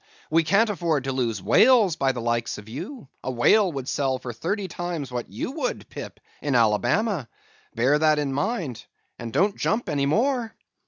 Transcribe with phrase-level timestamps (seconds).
[0.31, 4.17] We can't afford to lose whales by the likes of you; a whale would sell
[4.17, 7.27] for thirty times what you would, Pip, in Alabama.
[7.75, 8.85] Bear that in mind,
[9.19, 10.55] and don't jump any more."